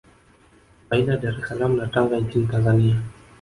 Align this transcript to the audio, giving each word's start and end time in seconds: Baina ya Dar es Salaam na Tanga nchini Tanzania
Baina 0.93 1.13
ya 1.13 1.19
Dar 1.25 1.35
es 1.41 1.45
Salaam 1.49 1.75
na 1.77 1.85
Tanga 1.87 2.19
nchini 2.19 2.47
Tanzania 2.47 2.95